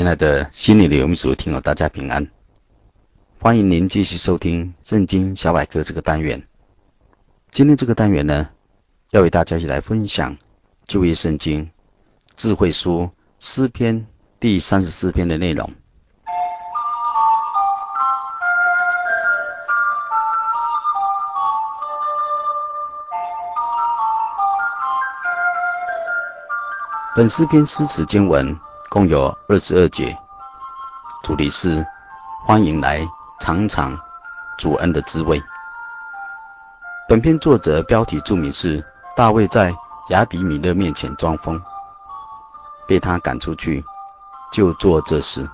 [0.00, 2.26] 亲爱的心理的游牧族听友，大家平安！
[3.38, 6.42] 欢迎您继续收听《圣经小百科》这个单元。
[7.50, 8.48] 今天这个单元呢，
[9.10, 10.34] 要为大家一起来分享
[10.86, 11.70] 旧约圣经
[12.34, 14.06] 智慧书诗篇
[14.40, 15.70] 第三十四篇的内容。
[27.14, 28.58] 本诗篇诗词经文。
[28.90, 30.18] 共有二十二节，
[31.22, 31.86] 主题是
[32.44, 33.96] 欢迎来尝尝
[34.58, 35.40] 主恩的滋味。
[37.08, 38.84] 本篇作者标题注明是
[39.16, 39.72] 大卫在
[40.08, 41.62] 亚比米勒面前装疯，
[42.88, 43.84] 被他赶出去，
[44.50, 45.48] 就做这事。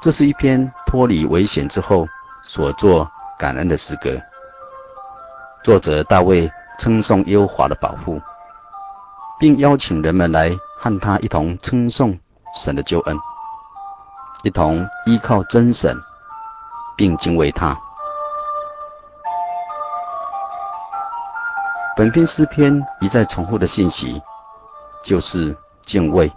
[0.00, 2.04] 这是一篇脱离危险之后
[2.42, 4.20] 所做感恩的诗歌。
[5.62, 6.50] 作者大卫
[6.80, 8.20] 称颂耶和华的保护，
[9.38, 10.50] 并邀请人们来。
[10.78, 12.18] 和他一同称颂
[12.54, 13.18] 神的救恩，
[14.42, 15.96] 一同依靠真神，
[16.96, 17.76] 并敬畏他。
[21.96, 24.22] 本篇诗篇一再重复的信息，
[25.02, 26.30] 就是敬畏。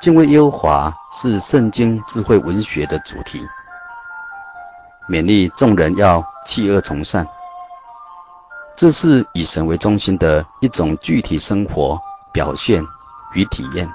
[0.00, 3.40] 敬畏耶和华是圣经智慧文学的主题，
[5.08, 7.26] 勉励众人要弃恶从善。
[8.76, 11.98] 这是以神为中心的一种具体生活。
[12.34, 12.84] 表现
[13.32, 13.88] 与体验，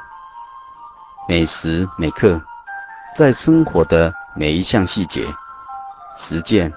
[1.28, 2.42] 每时每刻，
[3.14, 5.28] 在生活的每一项细节，
[6.16, 6.74] 实践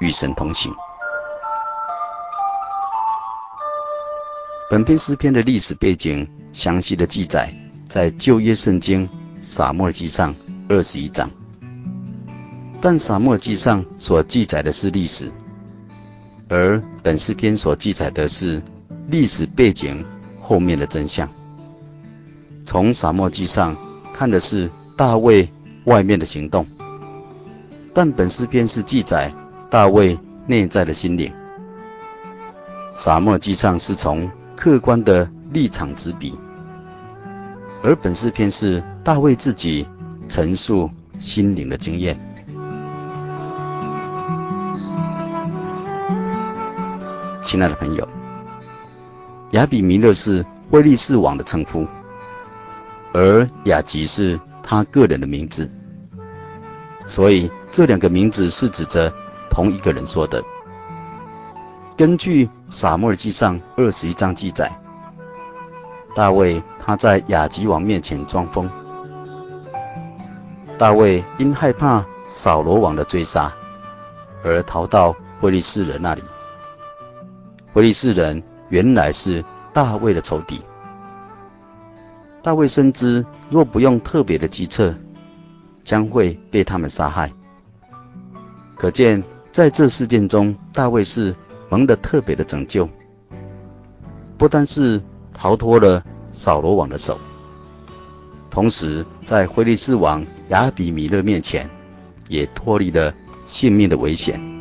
[0.00, 0.74] 与神同行。
[4.68, 7.54] 本篇诗篇的历史背景详细的记载
[7.88, 9.08] 在旧约圣经
[9.40, 10.34] 撒母耳记上
[10.68, 11.30] 二十一章，
[12.82, 15.32] 但撒母耳记上所记载的是历史，
[16.48, 18.60] 而本诗篇所记载的是
[19.06, 20.04] 历史背景。
[20.46, 21.26] 后面的真相，
[22.66, 23.74] 从撒漠记上
[24.12, 25.48] 看的是大卫
[25.84, 26.66] 外面的行动，
[27.94, 29.32] 但本诗篇是记载
[29.70, 31.32] 大卫内在的心灵。
[32.94, 36.36] 撒漠记上是从客观的立场执笔，
[37.82, 39.88] 而本诗篇是大卫自己
[40.28, 42.14] 陈述心灵的经验。
[47.42, 48.23] 亲爱的朋友。
[49.54, 51.86] 亚比米勒是非利士王的称呼，
[53.12, 55.70] 而雅吉是他个人的名字，
[57.06, 59.12] 所以这两个名字是指着
[59.48, 60.42] 同一个人说的。
[61.96, 64.76] 根据撒母耳记上二十一章记载，
[66.16, 68.68] 大卫他在雅吉王面前装疯，
[70.76, 73.54] 大卫因害怕扫罗王的追杀，
[74.42, 76.24] 而逃到威利士人那里，
[77.74, 78.42] 威利士人。
[78.68, 80.60] 原来是大卫的仇敌。
[82.42, 84.94] 大卫深知，若不用特别的计策，
[85.82, 87.32] 将会被他们杀害。
[88.76, 91.34] 可见，在这事件中，大卫是
[91.70, 92.88] 蒙了特别的拯救，
[94.36, 95.00] 不单是
[95.32, 97.18] 逃脱了扫罗王的手，
[98.50, 101.68] 同时在非利士王亚比米勒面前，
[102.28, 103.14] 也脱离了
[103.46, 104.53] 性命的危险。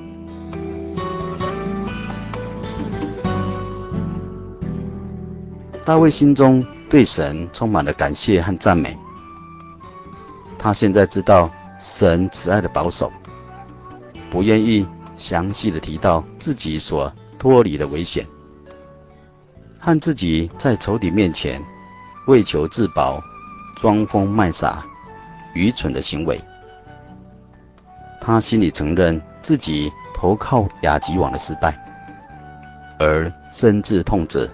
[5.85, 8.97] 大卫心中对神充满了感谢和赞美。
[10.57, 13.11] 他现在知道神慈爱的保守，
[14.29, 14.87] 不愿意
[15.17, 18.25] 详细的提到自己所脱离的危险，
[19.77, 21.61] 和自己在仇敌面前
[22.27, 23.21] 为求自保、
[23.75, 24.85] 装疯卖傻、
[25.53, 26.41] 愚蠢的行为。
[28.21, 31.77] 他心里承认自己投靠亚吉王的失败，
[32.99, 34.49] 而深自痛责。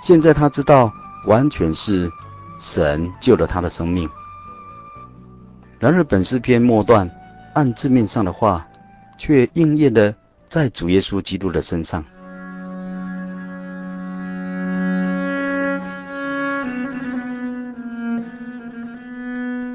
[0.00, 0.92] 现在他知道，
[1.26, 2.10] 完全是
[2.58, 4.08] 神救了他的生命。
[5.78, 7.10] 然而，本诗篇末段
[7.54, 8.66] 按字面上的话，
[9.18, 10.14] 却应验了
[10.46, 12.04] 在主耶稣基督的身上。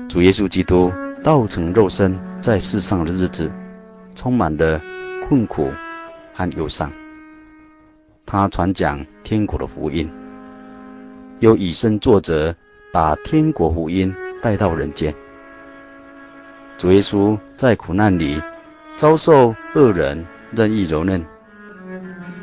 [0.09, 0.91] 主耶稣基督
[1.23, 3.51] 道成肉身在世上的日子，
[4.15, 4.79] 充满了
[5.27, 5.71] 困苦
[6.33, 6.91] 和忧伤。
[8.33, 10.09] 他传讲天国的福音，
[11.39, 12.55] 又以身作则，
[12.91, 15.13] 把天国福音带到人间。
[16.75, 18.41] 主耶稣在苦难里
[18.95, 21.23] 遭受恶人任意蹂躏、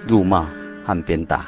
[0.07, 0.49] 辱骂
[0.85, 1.45] 和鞭打，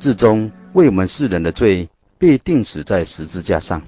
[0.00, 1.88] 至终为我们世人的罪
[2.18, 3.80] 被钉死在十字架上。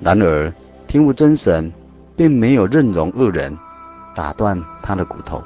[0.00, 0.50] 然而，
[0.86, 1.70] 天父真神
[2.16, 3.54] 并没有任容恶人
[4.14, 5.44] 打断他的骨头，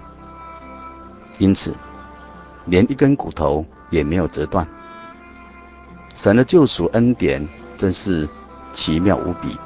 [1.38, 1.74] 因此，
[2.66, 4.66] 连一根骨头也没有折断。
[6.14, 7.46] 神的救赎恩典
[7.76, 8.28] 真是
[8.72, 9.56] 奇妙无比。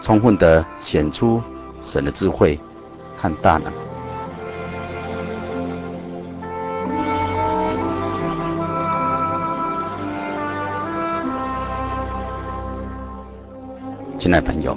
[0.00, 1.40] 充分的显出
[1.80, 2.58] 神的智慧
[3.16, 3.72] 和大能。
[14.16, 14.76] 亲爱朋友，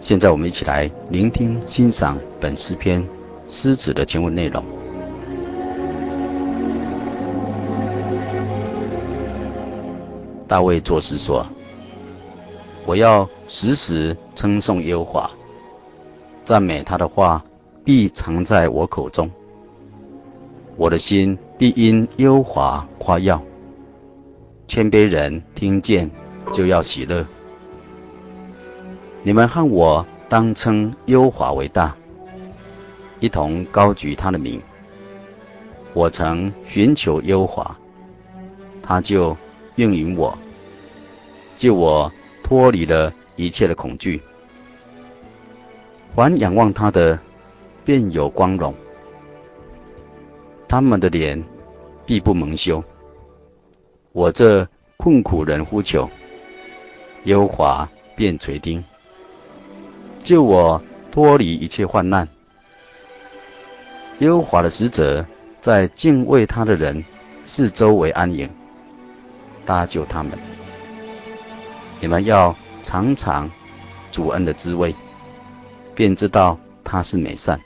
[0.00, 3.06] 现在我们一起来聆听欣赏本诗篇
[3.48, 4.62] 诗词的经文内容。
[10.46, 11.44] 大卫作诗说。
[12.86, 15.30] 我要时时称颂耶和华，
[16.42, 17.44] 赞美他的话
[17.84, 19.30] 必藏在我口中。
[20.74, 23.42] 我的心必因耶和华夸耀，
[24.66, 26.10] 谦卑人听见
[26.50, 27.26] 就要喜乐。
[29.22, 31.94] 你们和我当称耶和华为大，
[33.20, 34.60] 一同高举他的名。
[35.94, 37.78] 我曾寻求耶和华，
[38.82, 39.36] 他就
[39.76, 40.36] 应允我，
[41.56, 42.10] 救我。
[42.40, 44.22] 脱离了一切的恐惧，
[46.14, 47.18] 凡仰望他的，
[47.84, 48.74] 便有光荣。
[50.66, 51.44] 他们的脸
[52.06, 52.82] 必不蒙羞。
[54.12, 54.66] 我这
[54.96, 56.08] 困苦人呼求，
[57.24, 57.86] 优华
[58.16, 58.82] 便垂听，
[60.20, 60.80] 救我
[61.10, 62.26] 脱离一切患难。
[64.20, 65.24] 耶和华的使者
[65.60, 67.00] 在敬畏他的人
[67.44, 68.50] 四周围安营，
[69.64, 70.32] 搭救他们。
[72.00, 73.48] 你们要尝尝
[74.10, 74.94] 主恩的滋味，
[75.94, 77.60] 便知道他是美善。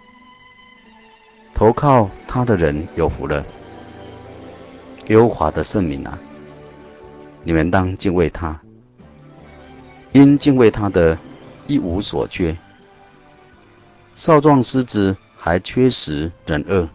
[1.55, 3.45] 投靠他的人有福了。
[5.09, 6.19] 耶和华的圣名啊，
[7.45, 8.61] 你们当敬畏他，
[10.13, 11.19] 因敬畏他的，
[11.67, 12.57] 一无所缺。
[14.15, 16.89] 少壮狮子还缺食忍饿，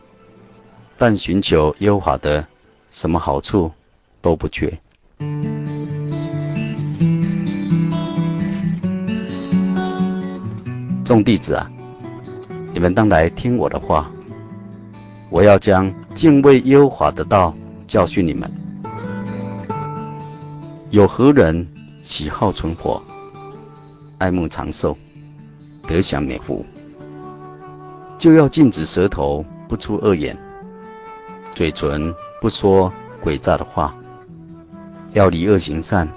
[0.97, 2.47] 但寻求耶和华的，
[2.89, 3.69] 什么好处
[4.21, 4.71] 都不缺。
[11.03, 11.69] 众弟子啊，
[12.73, 14.09] 你们当来听我的话。
[15.29, 17.53] 我要将敬畏耶和华的道
[17.85, 18.49] 教训你们。
[20.89, 21.67] 有何人
[22.01, 23.03] 喜好存活，
[24.19, 24.97] 爱慕长寿，
[25.85, 26.65] 得享美福？
[28.17, 30.35] 就要禁止舌头不出恶言，
[31.51, 32.91] 嘴唇不说
[33.23, 33.93] 诡诈的话，
[35.13, 36.07] 要离恶行善，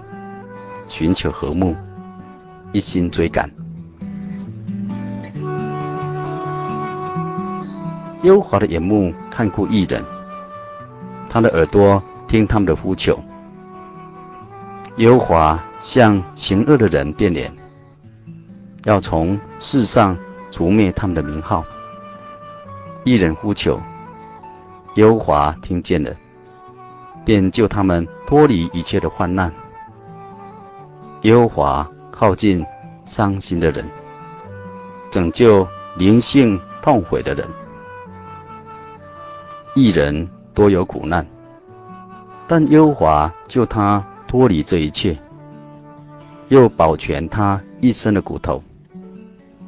[0.88, 1.76] 寻求和睦，
[2.72, 3.50] 一心追赶。
[8.22, 10.02] 优华的眼目看顾义人，
[11.28, 13.18] 他的耳朵听他们的呼求。
[14.96, 17.52] 优华向行恶的人变脸，
[18.84, 20.16] 要从世上
[20.50, 21.62] 除灭他们的名号。
[23.04, 23.80] 一人呼求，
[24.96, 26.14] 耶和华听见了，
[27.24, 29.52] 便救他们脱离一切的患难。
[31.22, 32.64] 耶和华靠近
[33.06, 33.88] 伤心的人，
[35.10, 35.66] 拯救
[35.96, 37.48] 灵性痛悔的人。
[39.74, 41.26] 一人多有苦难，
[42.46, 45.18] 但耶和华救他脱离这一切，
[46.48, 48.62] 又保全他一身的骨头，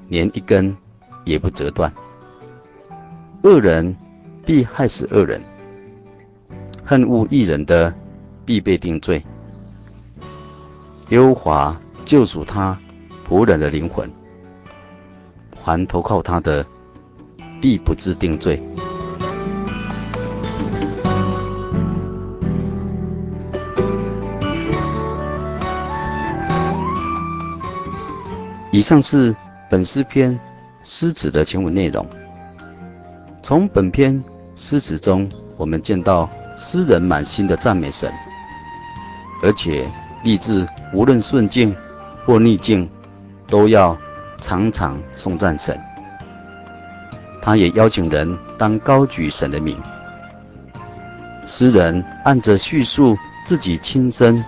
[0.09, 0.77] 连一根
[1.25, 1.91] 也不折断。
[3.43, 3.97] 恶人
[4.47, 5.43] 必害死恶人，
[6.85, 7.93] 恨恶一人的
[8.45, 9.21] 必被定罪。
[11.09, 12.79] 优华救赎他
[13.29, 14.09] 仆人的灵魂，
[15.61, 16.65] 还投靠他的，
[17.61, 18.63] 必不致定罪。
[28.71, 29.35] 以上是
[29.69, 30.39] 本诗篇
[30.85, 32.07] 诗词的全文内容。
[33.43, 34.23] 从本篇
[34.55, 38.09] 诗词中，我们见到诗人满心的赞美神，
[39.43, 39.91] 而且
[40.23, 41.75] 立志无论顺境
[42.25, 42.89] 或逆境，
[43.49, 43.99] 都要
[44.41, 45.79] 常常颂赞神。
[47.43, 49.77] 他也邀请人当高举神的名。
[51.49, 54.43] 诗人按着叙述自己亲身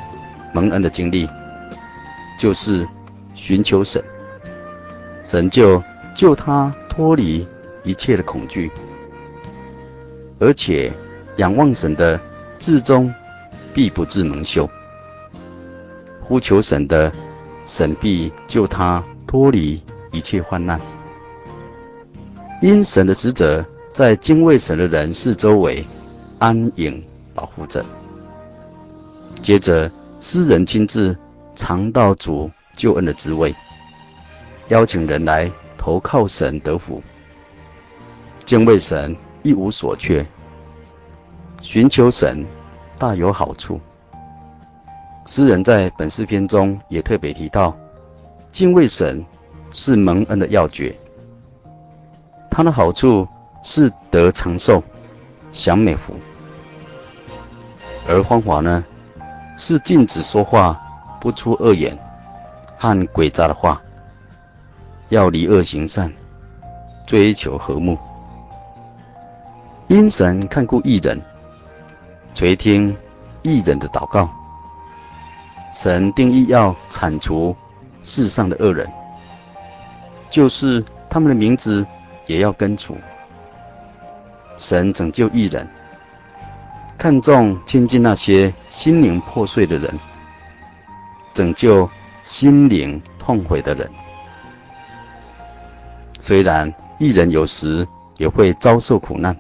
[0.53, 1.29] 蒙恩的经历，
[2.39, 2.89] 就是
[3.35, 4.01] 寻求神。
[5.25, 5.83] 神就
[6.15, 7.45] 救他脱离
[7.83, 8.71] 一切的恐惧，
[10.39, 10.93] 而且
[11.37, 12.19] 仰望神的，
[12.59, 13.13] 至终
[13.73, 14.69] 必不致蒙羞。
[16.21, 17.13] 呼求神的，
[17.67, 20.81] 神必救他脱离一切患难。
[22.63, 25.85] 因神的使者在敬畏神的人士周围
[26.39, 27.03] 安营
[27.35, 27.85] 保护着。
[29.43, 31.15] 接着，诗人亲自
[31.55, 33.55] 尝到主救恩的滋味，
[34.69, 37.03] 邀请人来投靠神得福。
[38.47, 40.25] 敬畏神一无所缺，
[41.61, 42.47] 寻求神
[42.99, 43.79] 大有好处。
[45.27, 47.77] 诗人在本诗篇中也特别提到，
[48.51, 49.23] 敬畏神
[49.71, 50.97] 是蒙恩的要诀。
[52.51, 53.29] 它的好处
[53.63, 54.83] 是得长寿、
[55.53, 56.15] 享美福，
[58.09, 58.83] 而方法呢，
[59.59, 60.81] 是禁止说话，
[61.21, 61.95] 不出恶言
[62.79, 63.79] 和诡诈的话，
[65.11, 66.11] 要离恶行善，
[67.07, 67.99] 追求和睦。
[69.95, 71.23] 因神看顾一人，
[72.35, 72.97] 垂听
[73.43, 74.29] 义人的祷告。
[75.73, 77.55] 神定义要铲除
[78.03, 78.91] 世上的恶人，
[80.29, 81.87] 就是他们的名字
[82.27, 82.97] 也要根除。
[84.59, 85.65] 神拯救义人，
[86.99, 89.97] 看重亲近那些心灵破碎的人，
[91.33, 91.89] 拯救
[92.25, 93.89] 心灵痛悔的人。
[96.19, 97.87] 虽然义人有时
[98.17, 99.37] 也会遭受苦难，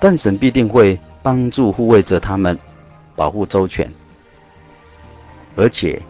[0.00, 2.58] 但神必定会帮助护卫着他们，
[3.14, 3.86] 保护周全。
[5.56, 6.00] 而且，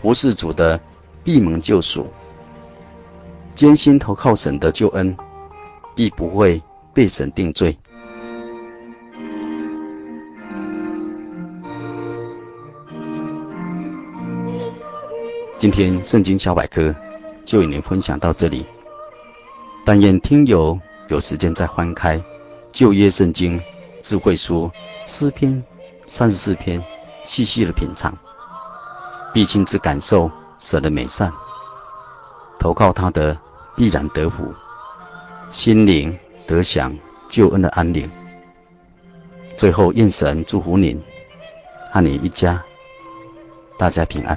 [0.00, 0.80] 服侍主的
[1.22, 2.10] 必蒙救赎，
[3.54, 5.14] 艰辛投靠神的救恩，
[5.94, 6.62] 必不会
[6.94, 7.76] 被神定罪。
[15.58, 16.94] 今天圣经小百科
[17.44, 18.64] 就与您分享到这里，
[19.84, 22.22] 但愿听友有时间再翻开
[22.74, 23.62] 旧约圣经
[24.00, 24.68] 智慧书
[25.06, 25.62] 诗篇
[26.08, 26.84] 三十四篇，
[27.22, 28.12] 细细的品尝。
[29.32, 30.28] 必亲自感受
[30.58, 31.32] 神的美善，
[32.58, 33.38] 投靠他的
[33.76, 34.52] 必然得福，
[35.52, 36.92] 心灵得享
[37.28, 38.10] 救恩的安宁。
[39.56, 41.00] 最后，愿神祝福您
[41.92, 42.60] 和你一家，
[43.78, 44.36] 大家平安。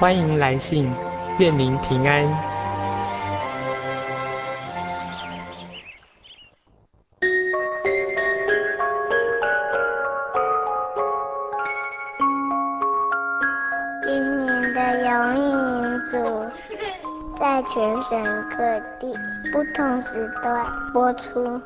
[0.00, 0.90] 欢迎来信，
[1.38, 2.26] 愿您平安。
[14.02, 16.50] 今年的永义民族
[17.38, 18.24] 在全省
[18.56, 19.14] 各地
[19.52, 20.64] 不同时段
[20.94, 21.60] 播出。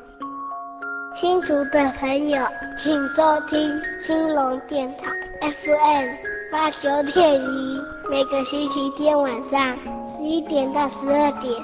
[1.15, 2.45] 新竹的朋友，
[2.77, 6.09] 请收听兴隆电台 FM
[6.51, 7.74] 八九点一。
[8.09, 9.75] 每个星期天晚上
[10.11, 11.63] 十一点到十二点，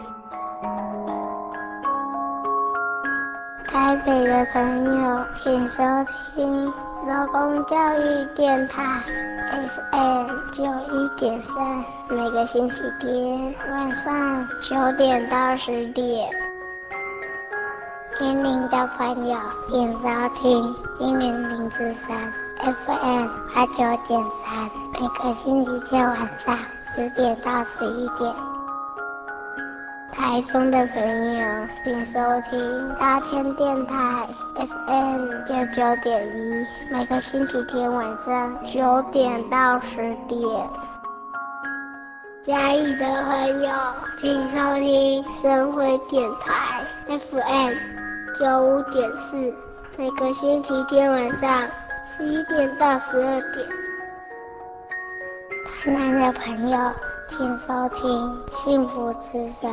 [3.68, 5.84] 台北的朋友请收
[6.36, 6.66] 听
[7.08, 9.02] 劳工教育电台
[9.92, 16.30] FM 九一点三，每个星期天晚上九点到十点。
[18.20, 19.38] 年龄的朋友
[19.70, 20.00] 请收
[20.36, 22.51] 听金源零之三。
[22.62, 23.78] FM 八九
[24.08, 26.16] 点三，每个星期天晚
[26.46, 28.32] 上十点到十一点。
[30.12, 31.02] 台中的朋
[31.40, 40.40] 友，请收听大千电台 FM 九九点一，每个星期天晚上九点到十点。
[42.44, 43.72] 嘉义的朋友，
[44.20, 47.74] 请收听生辉电台 FM
[48.40, 49.52] 九五点四，
[49.98, 51.68] 每个星期天晚上。
[52.22, 53.68] 十一点到十二点，
[55.66, 56.78] 台南的朋友
[57.28, 59.72] 请收听幸福之声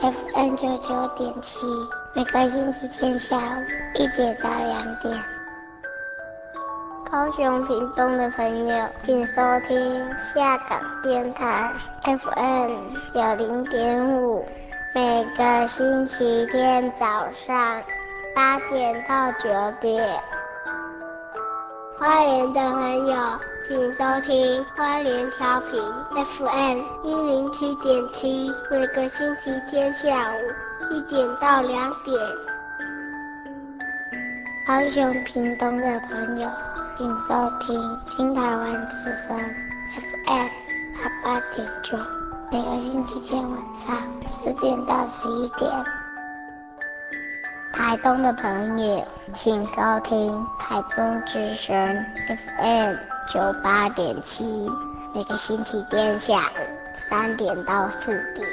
[0.00, 1.58] FM 九九点七，
[2.14, 5.22] 每个星期天下午一点到两点。
[7.10, 11.70] 高雄屏东的朋友，请收听下港电台
[12.04, 14.46] FM 九零点五，
[14.94, 17.82] 每个星期天早上
[18.34, 20.18] 八点到九点。
[22.02, 23.16] 花莲的朋友，
[23.64, 25.80] 请收听花莲调频
[26.10, 30.36] FM 一零七点七，每个星期天下午
[30.92, 32.18] 一点到两点。
[34.66, 36.50] 高雄屏东的朋友，
[36.98, 39.38] 请收听新台湾之声
[40.26, 40.48] FM
[40.96, 41.96] 八八点九，
[42.50, 45.70] 每个星期天晚上十点到十一点。
[47.72, 52.94] 台东的朋友，请收听台东之声 FM
[53.32, 54.70] 九八点七，
[55.14, 56.60] 每个星期天下午
[56.94, 58.46] 三点到四点。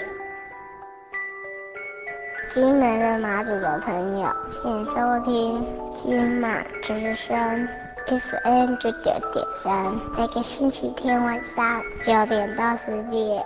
[2.50, 7.68] 金门的马祖的朋友，请收听金马之声
[8.08, 13.46] FM 九九点三，每个星期天晚上九点到十点。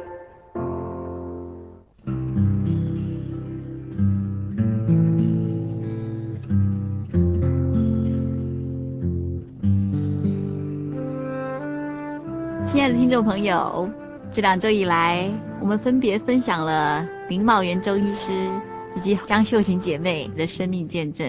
[13.11, 13.89] 众朋友，
[14.31, 18.49] 这两周以来，我们分别分享了林茂元中医师
[18.95, 21.27] 以及江秀琴姐妹的生命见证。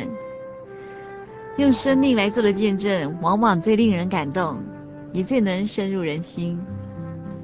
[1.57, 4.57] 用生命来做的见证，往往最令人感动，
[5.13, 6.57] 也最能深入人心。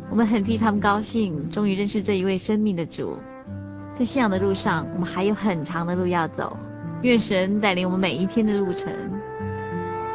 [0.09, 3.17] 我们很替他们高兴，终于认识这一位生命的主。
[3.93, 6.57] 在信仰的路上，我们还有很长的路要走。
[7.03, 8.93] 愿神带领我们每一天的路程。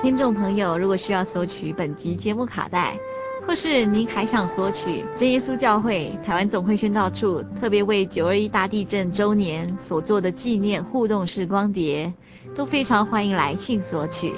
[0.02, 2.98] 听众朋友，如果需要索取本集节目卡带，
[3.46, 12.12] 或是您还想索取真耶稣教会台湾总会宣道处特别为九二一大地震周年所做的纪念互动式光碟，
[12.56, 14.34] 都非常欢迎来信索取。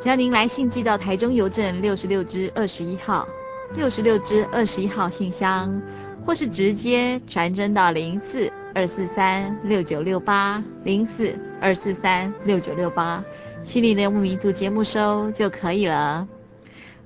[0.00, 3.28] 只要您来信寄到台中邮政六十六支二十一号
[3.76, 5.80] 六十六支二十一号信箱，
[6.24, 13.22] 或是直接传真到零四二四三六九六八零四二四三六九六八，
[13.62, 16.26] 心里的游牧民族节目收就可以了。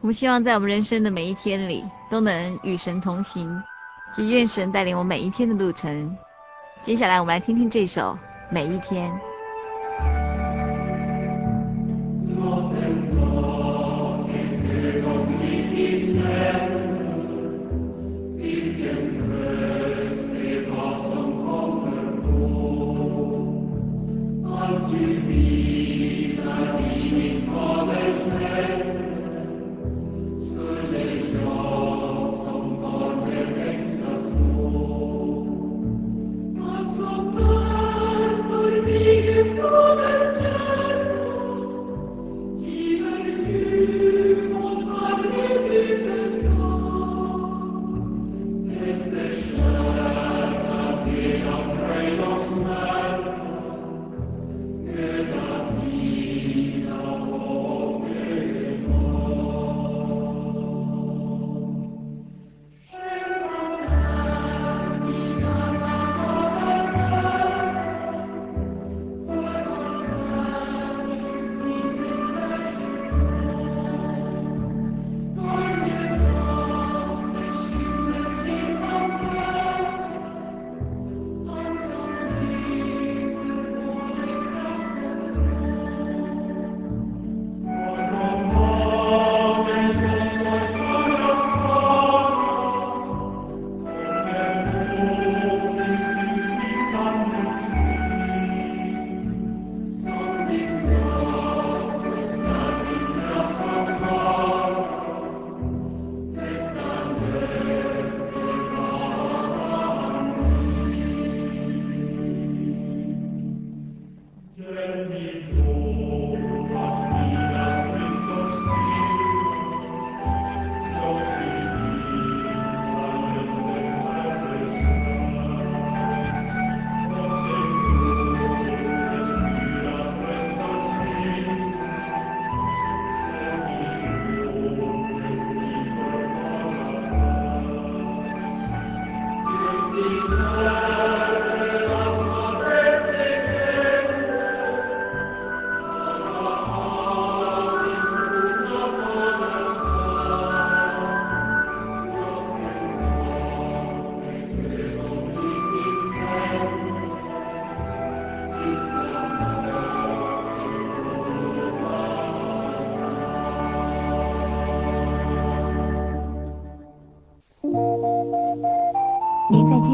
[0.02, 3.62] 我们希望在我们人生的每一天里，都能与神同行，
[4.12, 6.16] 祈愿神带领我每一天的路程。
[6.82, 8.00] 接下来，我们来听听这首
[8.50, 9.08] 《每一天》。